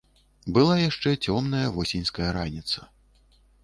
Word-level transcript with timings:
Была 0.55 0.77
яшчэ 0.79 1.13
цёмная 1.25 1.67
восеньская 1.79 2.29
раніца. 2.43 2.79